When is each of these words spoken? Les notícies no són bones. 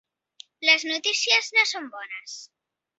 Les 0.69 0.87
notícies 0.93 1.53
no 1.59 1.69
són 1.75 1.95
bones. 1.99 2.43